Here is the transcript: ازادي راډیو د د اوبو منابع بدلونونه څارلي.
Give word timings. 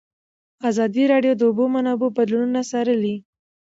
ازادي 0.69 1.03
راډیو 1.13 1.33
د 1.35 1.37
د 1.39 1.41
اوبو 1.49 1.65
منابع 1.75 2.09
بدلونونه 2.17 2.61
څارلي. 2.71 3.15